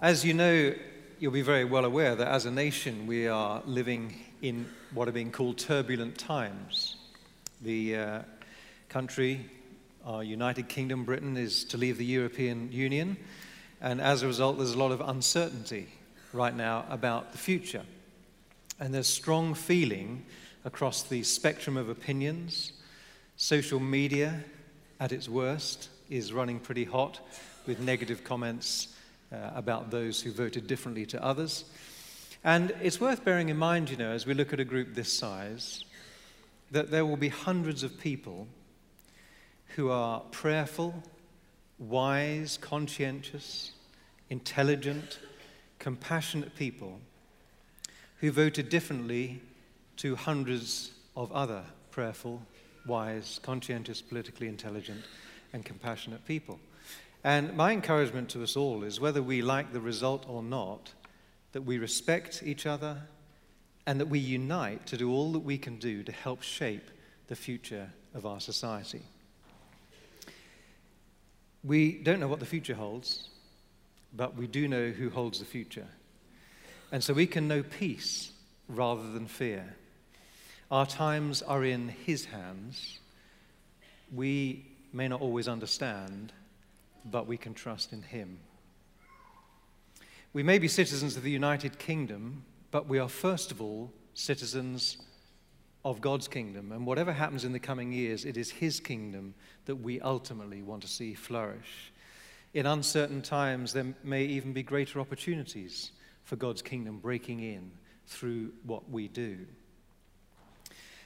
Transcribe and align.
As 0.00 0.24
you 0.24 0.32
know, 0.32 0.72
you'll 1.18 1.32
be 1.32 1.42
very 1.42 1.64
well 1.64 1.84
aware 1.84 2.14
that 2.14 2.28
as 2.28 2.46
a 2.46 2.52
nation 2.52 3.08
we 3.08 3.26
are 3.26 3.60
living 3.66 4.14
in 4.42 4.64
what 4.94 5.08
are 5.08 5.12
being 5.12 5.32
called 5.32 5.58
turbulent 5.58 6.16
times. 6.16 6.94
The 7.62 7.96
uh, 7.96 8.22
country, 8.88 9.50
our 10.04 10.22
United 10.22 10.68
Kingdom, 10.68 11.04
Britain, 11.04 11.36
is 11.36 11.64
to 11.64 11.76
leave 11.76 11.98
the 11.98 12.04
European 12.04 12.70
Union, 12.70 13.16
and 13.80 14.00
as 14.00 14.22
a 14.22 14.28
result, 14.28 14.58
there's 14.58 14.74
a 14.74 14.78
lot 14.78 14.92
of 14.92 15.00
uncertainty 15.00 15.88
right 16.32 16.54
now 16.54 16.84
about 16.90 17.32
the 17.32 17.38
future. 17.38 17.82
And 18.78 18.94
there's 18.94 19.08
strong 19.08 19.52
feeling 19.52 20.24
across 20.64 21.02
the 21.02 21.24
spectrum 21.24 21.76
of 21.76 21.88
opinions. 21.88 22.72
Social 23.36 23.80
media, 23.80 24.44
at 25.00 25.10
its 25.10 25.28
worst, 25.28 25.88
is 26.08 26.32
running 26.32 26.60
pretty 26.60 26.84
hot 26.84 27.18
with 27.66 27.80
negative 27.80 28.22
comments 28.22 28.94
uh, 29.32 29.50
about 29.54 29.90
those 29.90 30.20
who 30.20 30.32
voted 30.32 30.66
differently 30.66 31.06
to 31.06 31.22
others. 31.22 31.64
And 32.44 32.72
it's 32.82 33.00
worth 33.00 33.24
bearing 33.24 33.48
in 33.48 33.56
mind, 33.56 33.90
you 33.90 33.96
know, 33.96 34.10
as 34.10 34.26
we 34.26 34.34
look 34.34 34.52
at 34.52 34.60
a 34.60 34.64
group 34.64 34.94
this 34.94 35.12
size, 35.12 35.84
that 36.70 36.90
there 36.90 37.04
will 37.04 37.16
be 37.16 37.28
hundreds 37.28 37.82
of 37.82 37.98
people 37.98 38.46
who 39.76 39.90
are 39.90 40.20
prayerful, 40.30 41.02
wise, 41.78 42.58
conscientious, 42.60 43.72
intelligent, 44.30 45.18
compassionate 45.78 46.54
people 46.56 47.00
who 48.20 48.30
voted 48.30 48.68
differently 48.68 49.40
to 49.96 50.16
hundreds 50.16 50.92
of 51.16 51.30
other 51.32 51.62
prayerful, 51.90 52.42
wise, 52.86 53.40
conscientious, 53.42 54.00
politically 54.00 54.48
intelligent, 54.48 55.04
and 55.52 55.64
compassionate 55.64 56.24
people. 56.26 56.58
And 57.24 57.56
my 57.56 57.72
encouragement 57.72 58.28
to 58.30 58.42
us 58.42 58.56
all 58.56 58.84
is 58.84 59.00
whether 59.00 59.22
we 59.22 59.42
like 59.42 59.72
the 59.72 59.80
result 59.80 60.24
or 60.28 60.42
not, 60.42 60.92
that 61.52 61.62
we 61.62 61.78
respect 61.78 62.42
each 62.44 62.66
other 62.66 63.02
and 63.86 63.98
that 64.00 64.06
we 64.08 64.18
unite 64.18 64.86
to 64.86 64.96
do 64.96 65.10
all 65.10 65.32
that 65.32 65.40
we 65.40 65.58
can 65.58 65.78
do 65.78 66.02
to 66.02 66.12
help 66.12 66.42
shape 66.42 66.90
the 67.26 67.36
future 67.36 67.90
of 68.14 68.26
our 68.26 68.40
society. 68.40 69.02
We 71.64 71.92
don't 71.92 72.20
know 72.20 72.28
what 72.28 72.40
the 72.40 72.46
future 72.46 72.74
holds, 72.74 73.28
but 74.14 74.36
we 74.36 74.46
do 74.46 74.68
know 74.68 74.90
who 74.90 75.10
holds 75.10 75.38
the 75.38 75.44
future. 75.44 75.86
And 76.92 77.02
so 77.02 77.12
we 77.12 77.26
can 77.26 77.48
know 77.48 77.62
peace 77.62 78.32
rather 78.68 79.10
than 79.10 79.26
fear. 79.26 79.74
Our 80.70 80.86
times 80.86 81.42
are 81.42 81.64
in 81.64 81.88
His 81.88 82.26
hands. 82.26 82.98
We 84.14 84.66
may 84.92 85.08
not 85.08 85.20
always 85.20 85.48
understand, 85.48 86.32
but 87.04 87.26
we 87.26 87.36
can 87.36 87.54
trust 87.54 87.92
in 87.92 88.02
Him. 88.02 88.38
We 90.32 90.42
may 90.42 90.58
be 90.58 90.68
citizens 90.68 91.16
of 91.16 91.22
the 91.22 91.30
United 91.30 91.78
Kingdom, 91.78 92.44
but 92.70 92.86
we 92.86 92.98
are 92.98 93.08
first 93.08 93.50
of 93.50 93.60
all 93.62 93.92
citizens 94.14 94.98
of 95.84 96.00
God's 96.00 96.28
kingdom. 96.28 96.72
And 96.72 96.86
whatever 96.86 97.12
happens 97.12 97.44
in 97.44 97.52
the 97.52 97.58
coming 97.58 97.92
years, 97.92 98.24
it 98.24 98.36
is 98.36 98.50
His 98.50 98.80
kingdom 98.80 99.34
that 99.64 99.76
we 99.76 100.00
ultimately 100.00 100.62
want 100.62 100.82
to 100.82 100.88
see 100.88 101.14
flourish. 101.14 101.92
In 102.54 102.66
uncertain 102.66 103.22
times, 103.22 103.72
there 103.72 103.94
may 104.02 104.24
even 104.24 104.52
be 104.52 104.62
greater 104.62 105.00
opportunities 105.00 105.92
for 106.24 106.36
God's 106.36 106.62
kingdom 106.62 106.98
breaking 106.98 107.40
in 107.40 107.70
through 108.06 108.52
what 108.64 108.90
we 108.90 109.08
do. 109.08 109.46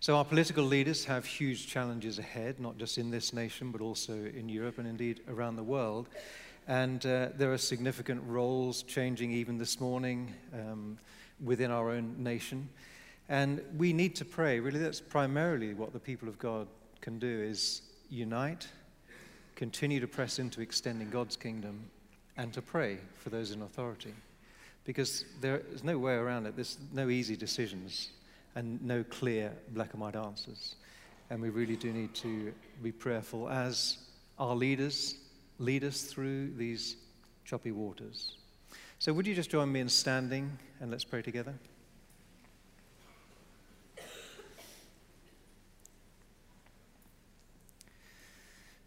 So, 0.00 0.16
our 0.16 0.24
political 0.24 0.62
leaders 0.62 1.04
have 1.06 1.26
huge 1.26 1.66
challenges 1.66 2.20
ahead, 2.20 2.60
not 2.60 2.78
just 2.78 2.98
in 2.98 3.10
this 3.10 3.32
nation, 3.32 3.72
but 3.72 3.80
also 3.80 4.12
in 4.12 4.48
Europe 4.48 4.78
and 4.78 4.86
indeed 4.86 5.22
around 5.28 5.56
the 5.56 5.64
world. 5.64 6.08
And 6.68 7.04
uh, 7.04 7.30
there 7.36 7.52
are 7.52 7.58
significant 7.58 8.22
roles 8.24 8.84
changing 8.84 9.32
even 9.32 9.58
this 9.58 9.80
morning 9.80 10.32
um, 10.54 10.98
within 11.42 11.72
our 11.72 11.90
own 11.90 12.14
nation. 12.16 12.68
And 13.28 13.60
we 13.76 13.92
need 13.92 14.14
to 14.16 14.24
pray. 14.24 14.60
Really, 14.60 14.78
that's 14.78 15.00
primarily 15.00 15.74
what 15.74 15.92
the 15.92 15.98
people 15.98 16.28
of 16.28 16.38
God 16.38 16.68
can 17.00 17.18
do 17.18 17.42
is 17.42 17.82
unite, 18.08 18.68
continue 19.56 19.98
to 19.98 20.06
press 20.06 20.38
into 20.38 20.60
extending 20.60 21.10
God's 21.10 21.36
kingdom, 21.36 21.90
and 22.36 22.52
to 22.52 22.62
pray 22.62 22.98
for 23.16 23.30
those 23.30 23.50
in 23.50 23.62
authority. 23.62 24.14
Because 24.84 25.24
there 25.40 25.62
is 25.72 25.82
no 25.82 25.98
way 25.98 26.14
around 26.14 26.46
it. 26.46 26.54
There's 26.54 26.78
no 26.92 27.08
easy 27.08 27.34
decisions 27.34 28.10
and 28.54 28.82
no 28.82 29.04
clear 29.04 29.52
black 29.70 29.92
and 29.92 30.00
white 30.00 30.16
answers. 30.16 30.76
And 31.30 31.40
we 31.42 31.50
really 31.50 31.76
do 31.76 31.92
need 31.92 32.14
to 32.16 32.52
be 32.82 32.92
prayerful 32.92 33.48
as 33.48 33.98
our 34.38 34.54
leaders 34.54 35.16
lead 35.58 35.84
us 35.84 36.02
through 36.02 36.52
these 36.54 36.96
choppy 37.44 37.72
waters. 37.72 38.36
So, 38.98 39.12
would 39.12 39.26
you 39.26 39.34
just 39.34 39.50
join 39.50 39.70
me 39.70 39.80
in 39.80 39.88
standing 39.88 40.58
and 40.80 40.90
let's 40.90 41.04
pray 41.04 41.22
together? 41.22 41.54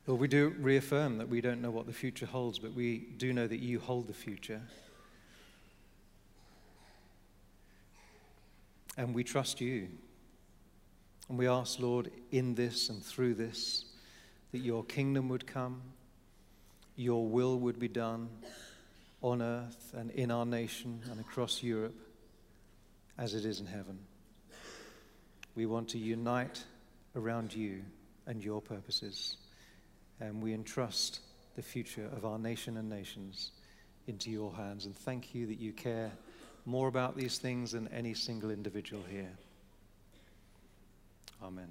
Well, 0.08 0.18
we 0.18 0.28
do 0.28 0.56
reaffirm 0.60 1.20
that 1.20 1.30
we 1.30 1.40
don't 1.40 1.62
know 1.62 1.72
what 1.72 1.86
the 1.86 1.94
future 1.94 2.26
holds, 2.26 2.60
but 2.60 2.74
we 2.74 2.98
do 3.18 3.32
know 3.32 3.48
that 3.48 3.60
you 3.60 3.80
hold 3.80 4.08
the 4.08 4.14
future. 4.14 4.62
And 9.02 9.16
we 9.16 9.24
trust 9.24 9.60
you. 9.60 9.88
And 11.28 11.36
we 11.36 11.48
ask, 11.48 11.80
Lord, 11.80 12.12
in 12.30 12.54
this 12.54 12.90
and 12.90 13.04
through 13.04 13.34
this, 13.34 13.84
that 14.52 14.60
your 14.60 14.84
kingdom 14.84 15.28
would 15.30 15.48
come, 15.48 15.82
your 16.96 17.28
will 17.28 17.58
would 17.58 17.80
be 17.80 17.88
done 17.88 18.30
on 19.24 19.42
earth 19.42 19.96
and 19.98 20.12
in 20.12 20.30
our 20.30 20.46
nation 20.46 21.02
and 21.10 21.20
across 21.20 21.64
Europe 21.64 21.96
as 23.18 23.34
it 23.34 23.44
is 23.44 23.60
in 23.60 23.66
heaven. 23.66 23.98
We 25.56 25.66
want 25.66 25.90
to 25.90 25.98
unite 25.98 26.64
around 27.16 27.56
you 27.56 27.82
and 28.28 28.44
your 28.44 28.62
purposes, 28.62 29.38
and 30.20 30.44
we 30.44 30.54
entrust 30.54 31.22
the 31.56 31.64
future 31.64 32.08
of 32.16 32.24
our 32.24 32.38
nation 32.38 32.78
and 32.78 32.88
nations 32.88 33.50
into 34.06 34.30
your 34.30 34.54
hands. 34.54 34.86
And 34.86 34.96
thank 34.96 35.34
you 35.34 35.48
that 35.48 35.58
you 35.58 35.74
care 35.74 36.12
more 36.66 36.88
about 36.88 37.16
these 37.16 37.38
things 37.38 37.72
than 37.72 37.88
any 37.90 38.14
single 38.14 38.52
individual 38.52 39.04
here. 39.10 39.32
Amen. 41.44 41.70